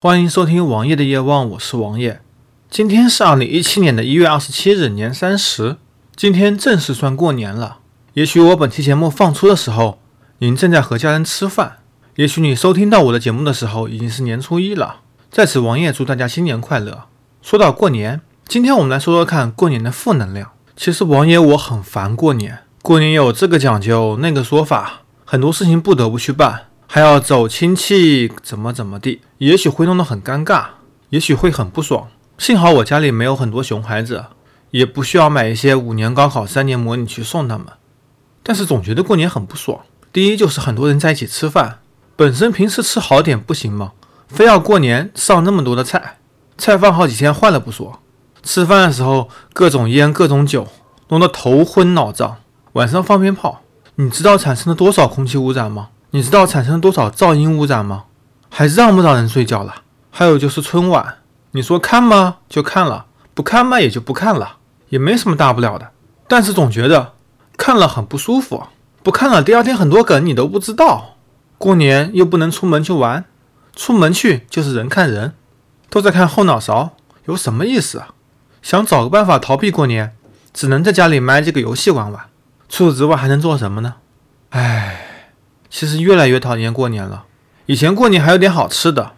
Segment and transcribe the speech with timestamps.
[0.00, 2.20] 欢迎收听王爷的夜望，我是王爷。
[2.70, 5.76] 今天是二零一七年的一月二十七日，年三十。
[6.14, 7.78] 今天正式算过年了。
[8.14, 9.98] 也许我本期节目放出的时候，
[10.38, 11.78] 您正在和家人吃饭；
[12.14, 15.00] 也许你收听到我的节目的时候，已经是年初一了。
[15.32, 17.06] 在此，王爷祝大家新年快乐。
[17.42, 20.52] 说到过年，今天我们来说说看过年的负能量。
[20.76, 22.60] 其实，王爷我很烦过年。
[22.82, 26.66] 过年有这个讲究，那个说法，很多事情不得不去办。
[26.90, 30.64] 还要走亲戚，怎么怎么地，也许会弄得很尴尬，
[31.10, 32.08] 也许会很不爽。
[32.38, 34.24] 幸好我家里没有很多熊孩子，
[34.70, 37.66] 也不需要买一些五年高考、三年模拟去送他们。
[38.42, 39.80] 但是总觉得过年很不爽。
[40.14, 41.80] 第一就是很多人在一起吃饭，
[42.16, 43.92] 本身平时吃好点不行吗？
[44.26, 46.16] 非要过年上那么多的菜，
[46.56, 48.00] 菜放好几天坏了不说，
[48.42, 50.66] 吃饭的时候各种烟、各种酒，
[51.08, 52.38] 弄得头昏脑胀。
[52.72, 53.60] 晚上放鞭炮，
[53.96, 55.90] 你知道产生了多少空气污染吗？
[56.10, 58.04] 你知道产生多少噪音污染吗？
[58.50, 59.82] 还让不让人睡觉了？
[60.10, 61.18] 还有就是春晚，
[61.50, 62.38] 你说看吗？
[62.48, 63.04] 就看了，
[63.34, 64.56] 不看嘛也就不看了，
[64.88, 65.90] 也没什么大不了的。
[66.26, 67.12] 但是总觉得
[67.58, 68.68] 看了很不舒服，
[69.02, 71.16] 不看了第二天很多梗你都不知道。
[71.58, 73.26] 过年又不能出门去玩，
[73.76, 75.34] 出门去就是人看人，
[75.90, 76.92] 都在看后脑勺，
[77.26, 78.08] 有什么意思啊？
[78.62, 80.16] 想找个办法逃避过年，
[80.54, 82.24] 只能在家里买几个游戏玩玩。
[82.68, 83.96] 除此之外还能做什么呢？
[84.50, 85.04] 唉。
[85.70, 87.24] 其实越来越讨厌过年了。
[87.66, 89.12] 以前过年还有点好吃的，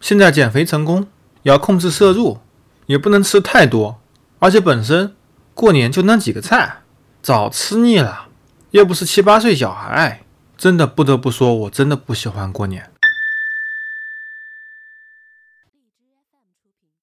[0.00, 1.06] 现在减肥成功，
[1.42, 2.38] 也要控制摄入，
[2.86, 4.00] 也不能吃太多。
[4.38, 5.14] 而且本身
[5.54, 6.78] 过年就那几个菜，
[7.22, 8.26] 早吃腻了。
[8.72, 10.22] 又不是七八岁小孩，
[10.56, 12.90] 真的不得不说，我真的不喜欢过年。